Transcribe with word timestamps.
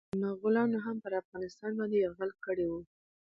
مغولانو 0.23 0.77
هم 0.85 0.95
پرافغانستان 1.03 1.71
باندي 1.77 1.97
يرغل 2.03 2.31
کړی 2.45 2.65
و. 2.69 2.73